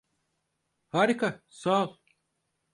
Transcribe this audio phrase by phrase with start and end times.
[0.87, 1.97] Harika, sağ ol.